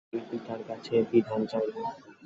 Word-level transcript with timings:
তিনি 0.09 0.23
পিতার 0.29 0.61
কাছে 0.69 0.93
বিধান 1.11 1.41
চাইলেন। 1.51 1.85